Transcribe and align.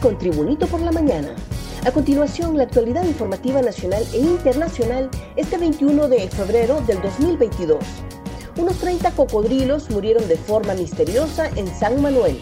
Con 0.00 0.18
Tribunito 0.18 0.66
por 0.66 0.80
la 0.80 0.92
Mañana. 0.92 1.34
A 1.84 1.90
continuación, 1.90 2.56
la 2.56 2.64
actualidad 2.64 3.04
informativa 3.04 3.60
nacional 3.60 4.04
e 4.12 4.18
internacional 4.18 5.10
este 5.36 5.58
21 5.58 6.08
de 6.08 6.28
febrero 6.28 6.80
del 6.86 7.00
2022. 7.02 7.78
Unos 8.56 8.78
30 8.78 9.10
cocodrilos 9.12 9.90
murieron 9.90 10.28
de 10.28 10.36
forma 10.36 10.74
misteriosa 10.74 11.48
en 11.56 11.66
San 11.66 12.00
Manuel. 12.00 12.38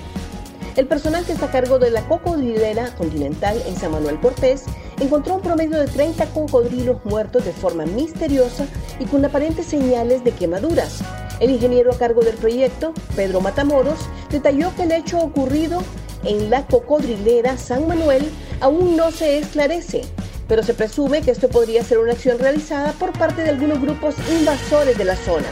El 0.77 0.87
personal 0.87 1.25
que 1.25 1.33
está 1.33 1.47
a 1.47 1.51
cargo 1.51 1.79
de 1.79 1.91
la 1.91 2.07
cocodrilera 2.07 2.95
continental 2.97 3.61
en 3.67 3.77
San 3.77 3.93
Manuel 3.93 4.21
Cortés 4.21 4.65
encontró 5.01 5.35
un 5.35 5.41
promedio 5.43 5.79
de 5.79 5.87
30 5.87 6.27
cocodrilos 6.27 7.05
muertos 7.05 7.45
de 7.45 7.53
forma 7.53 7.87
misteriosa 7.87 8.67
y 8.99 9.07
con 9.07 9.25
aparentes 9.25 9.67
señales 9.67 10.23
de 10.23 10.33
quemaduras. 10.33 11.01
El 11.41 11.51
ingeniero 11.51 11.91
a 11.91 11.99
cargo 11.99 12.21
del 12.21 12.37
proyecto, 12.37 12.93
Pedro 13.17 13.41
Matamoros, 13.41 13.99
detalló 14.31 14.75
que 14.77 14.83
el 14.83 14.93
hecho 14.93 15.19
ocurrido 15.19 15.83
en 16.25 16.51
la 16.51 16.67
cocodrilera 16.67 17.57
San 17.57 17.87
Manuel 17.87 18.31
aún 18.61 18.97
no 18.97 19.11
se 19.11 19.39
esclarece, 19.39 20.03
pero 20.49 20.63
se 20.63 20.75
presume 20.75 21.23
que 21.23 21.31
esto 21.31 21.49
podría 21.49 21.85
ser 21.85 21.99
una 21.99 22.13
acción 22.13 22.39
realizada 22.39 22.93
por 22.93 23.13
parte 23.13 23.43
de 23.43 23.51
algunos 23.51 23.81
grupos 23.81 24.15
invasores 24.31 24.99
de 24.99 25.05
la 25.05 25.17
zona. 25.17 25.47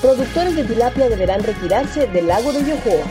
Productores 0.00 0.56
de 0.56 0.64
tilapia 0.64 1.08
deberán 1.08 1.42
retirarse 1.42 2.06
del 2.06 2.28
lago 2.28 2.52
de 2.52 2.60
Yohoa. 2.60 3.06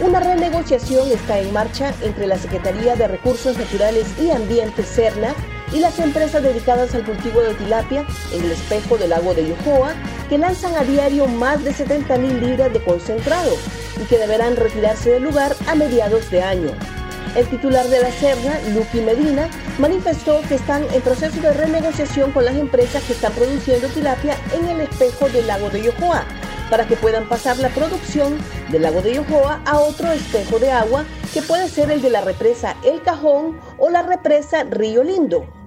Una 0.00 0.20
renegociación 0.20 1.10
está 1.10 1.38
en 1.38 1.52
marcha 1.52 1.92
entre 2.02 2.26
la 2.26 2.38
Secretaría 2.38 2.96
de 2.96 3.06
Recursos 3.06 3.56
Naturales 3.58 4.06
y 4.18 4.30
Ambiente 4.30 4.82
CERNA 4.82 5.34
y 5.72 5.78
las 5.78 5.98
empresas 5.98 6.42
dedicadas 6.42 6.94
al 6.94 7.04
cultivo 7.04 7.40
de 7.42 7.54
tilapia 7.54 8.06
en 8.32 8.44
el 8.44 8.52
espejo 8.52 8.96
del 8.96 9.10
lago 9.10 9.34
de 9.34 9.48
Yohoa, 9.48 9.94
que 10.28 10.38
lanzan 10.38 10.74
a 10.74 10.84
diario 10.84 11.26
más 11.26 11.62
de 11.62 11.72
70.000 11.72 12.40
libras 12.40 12.72
de 12.72 12.82
concentrado 12.82 13.50
y 14.00 14.04
que 14.04 14.18
deberán 14.18 14.56
retirarse 14.56 15.10
del 15.10 15.24
lugar 15.24 15.54
a 15.66 15.74
mediados 15.74 16.30
de 16.30 16.42
año. 16.42 16.70
El 17.36 17.48
titular 17.48 17.86
de 17.86 18.00
la 18.00 18.10
Serna, 18.10 18.58
Lucky 18.74 19.00
Medina, 19.02 19.48
manifestó 19.78 20.40
que 20.48 20.56
están 20.56 20.84
en 20.92 21.00
proceso 21.00 21.40
de 21.40 21.52
renegociación 21.52 22.32
con 22.32 22.44
las 22.44 22.56
empresas 22.56 23.04
que 23.04 23.12
están 23.12 23.32
produciendo 23.32 23.86
tilapia 23.88 24.36
en 24.52 24.68
el 24.68 24.80
espejo 24.80 25.28
del 25.28 25.46
lago 25.46 25.70
de 25.70 25.82
Yohoa, 25.82 26.24
para 26.70 26.86
que 26.88 26.96
puedan 26.96 27.28
pasar 27.28 27.58
la 27.58 27.68
producción 27.68 28.36
del 28.70 28.82
lago 28.82 29.00
de 29.00 29.14
Yohoa 29.14 29.60
a 29.64 29.78
otro 29.78 30.10
espejo 30.10 30.58
de 30.58 30.72
agua 30.72 31.04
que 31.32 31.42
puede 31.42 31.68
ser 31.68 31.90
el 31.90 32.02
de 32.02 32.10
la 32.10 32.20
represa 32.20 32.76
El 32.82 33.00
Cajón 33.02 33.60
o 33.78 33.90
la 33.90 34.02
represa 34.02 34.64
Río 34.64 35.04
Lindo. 35.04 35.59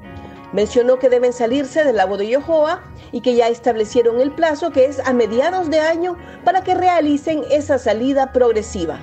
Mencionó 0.53 0.99
que 0.99 1.09
deben 1.09 1.33
salirse 1.33 1.83
del 1.83 1.97
lago 1.97 2.15
de 2.15 2.27
Yohoa 2.27 2.83
y 3.11 3.21
que 3.21 3.35
ya 3.35 3.47
establecieron 3.47 4.21
el 4.21 4.31
plazo 4.31 4.71
que 4.71 4.85
es 4.85 4.99
a 4.99 5.11
mediados 5.11 5.69
de 5.71 5.79
año 5.79 6.15
para 6.45 6.63
que 6.63 6.75
realicen 6.75 7.41
esa 7.49 7.79
salida 7.79 8.31
progresiva. 8.31 8.99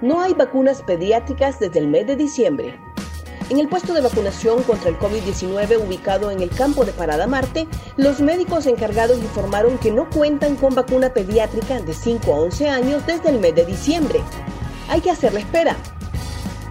No 0.00 0.22
hay 0.22 0.32
vacunas 0.32 0.82
pediátricas 0.82 1.60
desde 1.60 1.78
el 1.78 1.88
mes 1.88 2.06
de 2.06 2.16
diciembre. 2.16 2.80
En 3.50 3.58
el 3.58 3.68
puesto 3.68 3.92
de 3.92 4.00
vacunación 4.00 4.62
contra 4.62 4.88
el 4.88 4.98
COVID-19 4.98 5.86
ubicado 5.86 6.30
en 6.30 6.40
el 6.40 6.48
campo 6.48 6.86
de 6.86 6.92
Parada 6.92 7.26
Marte, 7.26 7.68
los 7.98 8.20
médicos 8.20 8.66
encargados 8.66 9.18
informaron 9.18 9.76
que 9.76 9.90
no 9.90 10.08
cuentan 10.08 10.56
con 10.56 10.74
vacuna 10.74 11.12
pediátrica 11.12 11.78
de 11.80 11.92
5 11.92 12.34
a 12.34 12.40
11 12.40 12.68
años 12.70 13.06
desde 13.06 13.28
el 13.28 13.40
mes 13.40 13.54
de 13.54 13.66
diciembre. 13.66 14.20
Hay 14.88 15.02
que 15.02 15.10
hacer 15.10 15.34
la 15.34 15.40
espera. 15.40 15.76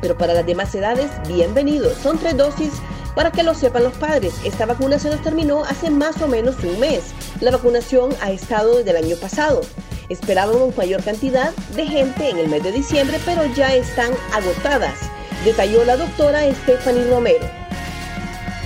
Pero 0.02 0.18
para 0.18 0.34
las 0.34 0.48
demás 0.48 0.74
edades, 0.74 1.12
bienvenidos. 1.28 1.94
Son 1.94 2.18
tres 2.18 2.36
dosis 2.36 2.74
para 3.16 3.32
que 3.32 3.44
lo 3.44 3.54
sepan 3.54 3.84
los 3.84 3.94
padres, 3.94 4.34
esta 4.44 4.66
vacuna 4.66 5.00
se 5.00 5.10
nos 5.10 5.22
terminó 5.22 5.64
hace 5.64 5.90
más 5.90 6.22
o 6.22 6.28
menos 6.28 6.56
un 6.64 6.80
mes. 6.80 7.14
La 7.42 7.52
vacunación 7.52 8.12
ha 8.22 8.32
estado 8.32 8.78
desde 8.78 8.92
el 8.92 9.06
año 9.06 9.16
pasado. 9.18 9.62
Esperábamos 10.10 10.76
mayor 10.76 11.04
cantidad 11.04 11.54
de 11.76 11.86
gente 11.86 12.30
en 12.30 12.38
el 12.38 12.50
mes 12.50 12.64
de 12.64 12.72
diciembre, 12.72 13.20
pero 13.26 13.46
ya 13.54 13.74
están 13.74 14.12
agotadas, 14.34 15.00
detalló 15.46 15.86
la 15.86 15.98
doctora 15.98 16.44
Stephanie 16.64 17.10
Romero. 17.10 17.64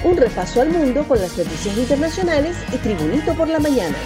Un 0.04 0.16
repaso 0.16 0.62
al 0.62 0.70
mundo 0.70 1.04
con 1.08 1.20
las 1.20 1.38
noticias 1.38 1.76
internacionales 1.78 2.56
y 2.74 2.78
Tribunito 2.78 3.34
por 3.34 3.50
la 3.50 3.60
mañana. 3.60 3.98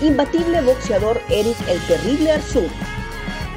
Imbatible 0.00 0.60
boxeador 0.62 1.20
Eric 1.30 1.56
el 1.68 1.80
Terrible 1.86 2.32
Arzú. 2.32 2.68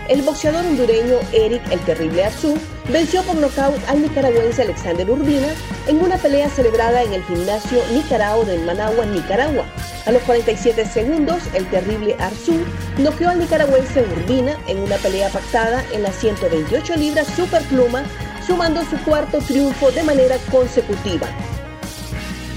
El 0.07 0.22
boxeador 0.22 0.66
hondureño 0.66 1.18
Eric 1.34 1.62
el 1.69 1.81
Terrible 1.81 2.23
Arzú 2.23 2.57
venció 2.90 3.23
por 3.23 3.35
nocaut 3.35 3.78
al 3.90 4.01
nicaragüense 4.01 4.62
Alexander 4.62 5.09
Urbina 5.09 5.50
en 5.85 6.01
una 6.01 6.16
pelea 6.16 6.50
celebrada 6.50 7.03
en 7.03 7.12
el 7.12 7.23
gimnasio 7.25 7.81
Nicarao 7.91 8.45
de 8.45 8.57
Managua, 8.59 9.06
Nicaragua. 9.06 9.66
A 10.06 10.12
los 10.13 10.22
47 10.23 10.85
segundos, 10.85 11.44
el 11.53 11.69
terrible 11.69 12.16
Arzú 12.19 12.53
noqueó 13.00 13.29
al 13.29 13.40
nicaragüense 13.40 14.01
Urbina 14.01 14.57
en 14.68 14.79
una 14.79 14.95
pelea 14.95 15.28
pactada 15.28 15.84
en 15.91 16.03
las 16.03 16.16
128 16.16 16.95
libras 16.95 17.28
superpluma, 17.35 18.06
sumando 18.45 18.85
su 18.85 18.97
cuarto 19.03 19.39
triunfo 19.39 19.91
de 19.91 20.03
manera 20.03 20.38
consecutiva. 20.50 21.28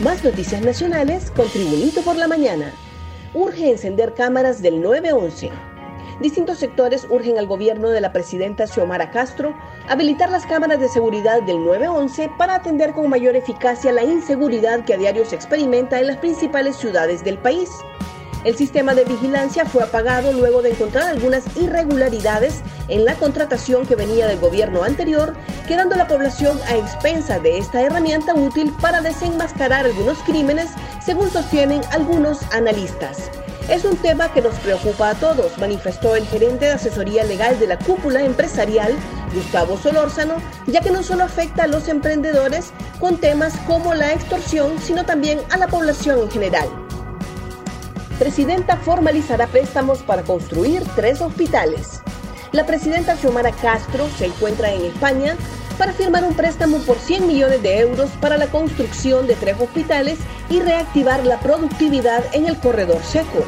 Más 0.05 0.23
noticias 0.23 0.63
nacionales 0.63 1.33
con 1.33 1.49
Tribunito 1.49 2.03
por 2.03 2.15
la 2.15 2.29
Mañana. 2.29 2.73
Urge 3.35 3.71
encender 3.71 4.15
cámaras 4.15 4.63
del 4.63 4.81
911 4.81 5.70
distintos 6.21 6.59
sectores 6.59 7.07
urgen 7.09 7.39
al 7.39 7.47
gobierno 7.47 7.91
de 7.91 8.01
la 8.01 8.13
presidenta 8.13 8.67
Xiomara 8.67 9.11
Castro 9.11 9.55
habilitar 9.89 10.31
las 10.31 10.47
cámaras 10.47 10.79
de 10.81 10.89
seguridad 10.89 11.43
del 11.43 11.65
911 11.65 12.31
para 12.39 12.57
atender 12.57 12.93
con 12.93 13.09
mayor 13.09 13.37
eficacia 13.37 13.93
la 13.93 14.05
inseguridad 14.05 14.85
que 14.85 14.95
a 14.95 14.99
diario 14.99 15.25
se 15.25 15.37
experimenta 15.37 15.99
en 15.99 16.07
las 16.07 16.19
principales 16.19 16.77
ciudades 16.77 17.25
del 17.25 17.39
país. 17.39 17.71
El 18.45 18.57
sistema 18.57 18.95
de 18.95 19.05
vigilancia 19.05 19.67
fue 19.67 19.83
apagado 19.83 20.33
luego 20.33 20.63
de 20.63 20.71
encontrar 20.71 21.09
algunas 21.09 21.45
irregularidades 21.59 22.63
en 22.89 23.05
la 23.05 23.15
contratación 23.15 23.87
que 23.87 23.97
venía 23.97 24.27
del 24.27 24.41
gobierno 24.41 24.83
anterior, 24.83 25.35
quedando 25.69 25.95
la 25.95 26.09
población 26.09 26.59
a 26.69 26.77
expensa 26.77 27.39
de 27.39 27.59
esta 27.59 27.83
herramienta 27.83 28.35
útil 28.35 28.73
para 28.81 29.03
desenmascarar 29.03 29.85
algunos 29.85 30.19
crímenes, 30.21 30.71
según 31.05 31.31
sostienen 31.31 31.83
algunos 31.91 32.43
analistas. 32.53 33.31
Es 33.71 33.85
un 33.85 33.97
tema 33.97 34.33
que 34.33 34.43
nos 34.43 34.57
preocupa 34.57 35.11
a 35.11 35.15
todos, 35.15 35.57
manifestó 35.59 36.17
el 36.17 36.27
gerente 36.27 36.65
de 36.65 36.73
asesoría 36.73 37.23
legal 37.23 37.57
de 37.61 37.69
la 37.69 37.79
cúpula 37.79 38.25
empresarial, 38.25 38.93
Gustavo 39.33 39.79
Solórzano, 39.79 40.39
ya 40.67 40.81
que 40.81 40.91
no 40.91 41.05
solo 41.05 41.23
afecta 41.23 41.63
a 41.63 41.67
los 41.69 41.87
emprendedores 41.87 42.73
con 42.99 43.19
temas 43.19 43.55
como 43.69 43.95
la 43.95 44.13
extorsión, 44.13 44.77
sino 44.81 45.05
también 45.05 45.39
a 45.51 45.57
la 45.57 45.69
población 45.69 46.19
en 46.19 46.31
general. 46.33 46.69
Presidenta 48.19 48.77
formalizará 48.77 49.47
préstamos 49.47 50.03
para 50.03 50.25
construir 50.25 50.83
tres 50.97 51.21
hospitales. 51.21 52.03
La 52.51 52.67
presidenta 52.67 53.17
Xiomara 53.17 53.53
Castro 53.53 54.09
se 54.19 54.27
encuentra 54.27 54.73
en 54.73 54.87
España 54.87 55.37
para 55.81 55.95
firmar 55.95 56.25
un 56.25 56.35
préstamo 56.35 56.77
por 56.81 56.99
100 56.99 57.27
millones 57.27 57.63
de 57.63 57.79
euros 57.79 58.11
para 58.21 58.37
la 58.37 58.49
construcción 58.49 59.27
de 59.27 59.35
tres 59.35 59.57
hospitales 59.59 60.19
y 60.51 60.61
reactivar 60.61 61.25
la 61.25 61.41
productividad 61.41 62.23
en 62.35 62.45
el 62.45 62.59
corredor 62.59 63.03
seco. 63.03 63.47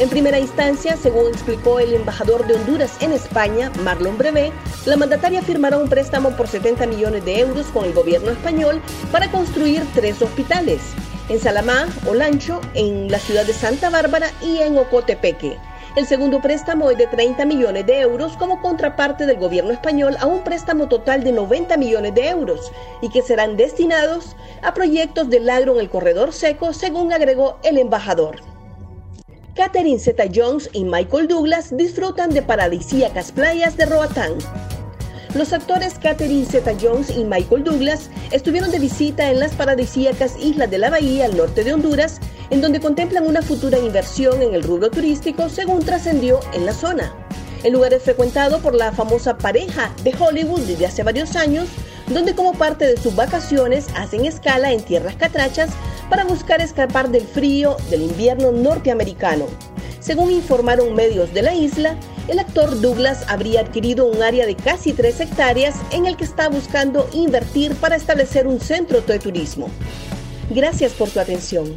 En 0.00 0.08
primera 0.08 0.40
instancia, 0.40 0.96
según 0.96 1.28
explicó 1.28 1.78
el 1.78 1.94
embajador 1.94 2.48
de 2.48 2.54
Honduras 2.54 2.96
en 2.98 3.12
España, 3.12 3.70
Marlon 3.84 4.18
Brevé, 4.18 4.50
la 4.86 4.96
mandataria 4.96 5.40
firmará 5.40 5.78
un 5.78 5.88
préstamo 5.88 6.30
por 6.30 6.48
70 6.48 6.84
millones 6.88 7.24
de 7.24 7.38
euros 7.38 7.66
con 7.66 7.84
el 7.84 7.92
gobierno 7.92 8.30
español 8.30 8.82
para 9.12 9.30
construir 9.30 9.84
tres 9.94 10.20
hospitales, 10.20 10.80
en 11.28 11.38
Salamá, 11.38 11.86
Olancho, 12.08 12.60
en 12.74 13.08
la 13.08 13.20
ciudad 13.20 13.46
de 13.46 13.52
Santa 13.52 13.88
Bárbara 13.88 14.32
y 14.42 14.58
en 14.58 14.76
Ocotepeque. 14.78 15.58
El 15.98 16.06
segundo 16.06 16.40
préstamo 16.40 16.92
es 16.92 16.96
de 16.96 17.08
30 17.08 17.44
millones 17.44 17.84
de 17.84 17.98
euros 17.98 18.36
como 18.36 18.62
contraparte 18.62 19.26
del 19.26 19.36
gobierno 19.36 19.72
español 19.72 20.16
a 20.20 20.26
un 20.26 20.44
préstamo 20.44 20.86
total 20.86 21.24
de 21.24 21.32
90 21.32 21.76
millones 21.76 22.14
de 22.14 22.28
euros 22.28 22.70
y 23.02 23.08
que 23.08 23.20
serán 23.20 23.56
destinados 23.56 24.36
a 24.62 24.74
proyectos 24.74 25.28
del 25.28 25.50
agro 25.50 25.74
en 25.74 25.80
el 25.80 25.90
corredor 25.90 26.32
seco, 26.32 26.72
según 26.72 27.12
agregó 27.12 27.58
el 27.64 27.78
embajador. 27.78 28.36
Catherine 29.56 29.98
Zeta-Jones 29.98 30.70
y 30.72 30.84
Michael 30.84 31.26
Douglas 31.26 31.76
disfrutan 31.76 32.30
de 32.30 32.42
paradisíacas 32.42 33.32
playas 33.32 33.76
de 33.76 33.86
Roatán. 33.86 34.34
Los 35.34 35.52
actores 35.52 35.98
Catherine 35.98 36.46
Zeta-Jones 36.46 37.10
y 37.10 37.24
Michael 37.24 37.64
Douglas 37.64 38.08
estuvieron 38.30 38.70
de 38.70 38.78
visita 38.78 39.32
en 39.32 39.40
las 39.40 39.52
paradisíacas 39.52 40.36
islas 40.38 40.70
de 40.70 40.78
la 40.78 40.90
Bahía 40.90 41.24
al 41.24 41.36
norte 41.36 41.64
de 41.64 41.74
Honduras 41.74 42.20
en 42.50 42.60
donde 42.60 42.80
contemplan 42.80 43.26
una 43.26 43.42
futura 43.42 43.78
inversión 43.78 44.42
en 44.42 44.54
el 44.54 44.62
rubro 44.62 44.90
turístico 44.90 45.48
según 45.48 45.84
trascendió 45.84 46.40
en 46.52 46.66
la 46.66 46.72
zona. 46.72 47.14
El 47.64 47.72
lugar 47.72 47.92
es 47.92 48.02
frecuentado 48.02 48.60
por 48.60 48.74
la 48.74 48.92
famosa 48.92 49.36
pareja 49.36 49.92
de 50.04 50.14
Hollywood 50.18 50.60
desde 50.60 50.86
hace 50.86 51.02
varios 51.02 51.34
años, 51.34 51.68
donde 52.06 52.34
como 52.34 52.52
parte 52.52 52.86
de 52.86 52.96
sus 52.96 53.14
vacaciones 53.16 53.86
hacen 53.96 54.24
escala 54.24 54.72
en 54.72 54.82
tierras 54.82 55.16
catrachas 55.16 55.70
para 56.08 56.24
buscar 56.24 56.60
escapar 56.60 57.10
del 57.10 57.26
frío 57.26 57.76
del 57.90 58.02
invierno 58.02 58.52
norteamericano. 58.52 59.46
Según 60.00 60.30
informaron 60.30 60.94
medios 60.94 61.34
de 61.34 61.42
la 61.42 61.54
isla, 61.54 61.96
el 62.28 62.38
actor 62.38 62.80
Douglas 62.80 63.24
habría 63.26 63.60
adquirido 63.60 64.06
un 64.06 64.22
área 64.22 64.46
de 64.46 64.54
casi 64.54 64.92
3 64.92 65.20
hectáreas 65.20 65.74
en 65.90 66.06
el 66.06 66.16
que 66.16 66.24
está 66.24 66.48
buscando 66.48 67.08
invertir 67.12 67.74
para 67.74 67.96
establecer 67.96 68.46
un 68.46 68.60
centro 68.60 69.00
de 69.00 69.18
turismo. 69.18 69.68
Gracias 70.50 70.92
por 70.92 71.10
tu 71.10 71.18
atención. 71.20 71.76